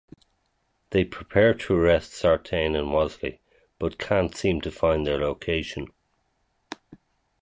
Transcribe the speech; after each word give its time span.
They 0.89 1.05
prepare 1.05 1.53
to 1.53 1.75
arrest 1.75 2.13
Sartain 2.15 2.75
and 2.75 2.91
Wasley, 2.91 3.39
but 3.77 3.99
can't 3.99 4.35
seem 4.35 4.59
to 4.61 4.71
find 4.71 5.05
their 5.05 5.19
location. 5.19 5.89